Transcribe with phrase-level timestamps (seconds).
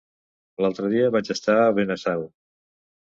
[0.65, 2.25] L'altre dia vaig estar a Benasau.